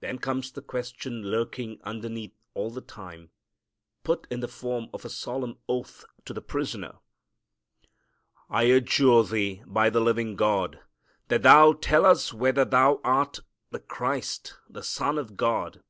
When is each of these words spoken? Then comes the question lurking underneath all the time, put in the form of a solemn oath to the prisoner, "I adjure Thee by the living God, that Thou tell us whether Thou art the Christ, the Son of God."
Then 0.00 0.18
comes 0.18 0.52
the 0.52 0.60
question 0.60 1.22
lurking 1.22 1.80
underneath 1.84 2.34
all 2.52 2.68
the 2.68 2.82
time, 2.82 3.30
put 4.02 4.26
in 4.30 4.40
the 4.40 4.46
form 4.46 4.90
of 4.92 5.06
a 5.06 5.08
solemn 5.08 5.56
oath 5.70 6.04
to 6.26 6.34
the 6.34 6.42
prisoner, 6.42 6.98
"I 8.50 8.64
adjure 8.64 9.22
Thee 9.24 9.62
by 9.66 9.88
the 9.88 10.00
living 10.00 10.36
God, 10.36 10.80
that 11.28 11.44
Thou 11.44 11.72
tell 11.72 12.04
us 12.04 12.30
whether 12.30 12.66
Thou 12.66 13.00
art 13.04 13.40
the 13.70 13.80
Christ, 13.80 14.54
the 14.68 14.82
Son 14.82 15.16
of 15.16 15.34
God." 15.34 15.82